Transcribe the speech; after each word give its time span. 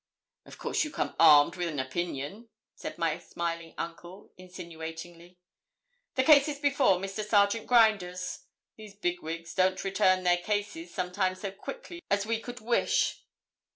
'Of 0.47 0.57
course 0.57 0.83
you 0.83 0.89
come 0.89 1.15
armed 1.19 1.55
with 1.55 1.67
an 1.67 1.77
opinion?' 1.77 2.49
said 2.73 2.97
my 2.97 3.19
smiling 3.19 3.75
uncle, 3.77 4.31
insinuatingly. 4.35 5.37
'The 6.15 6.23
case 6.23 6.47
is 6.47 6.57
before 6.57 6.97
Mr. 6.97 7.23
Serjeant 7.23 7.67
Grinders. 7.67 8.45
These 8.77 8.95
bigwigs 8.95 9.53
don't 9.53 9.83
return 9.83 10.23
their 10.23 10.37
cases 10.37 10.91
sometimes 10.91 11.41
so 11.41 11.51
quickly 11.51 12.01
as 12.09 12.25
we 12.25 12.39
could 12.39 12.61
wish.' 12.61 13.23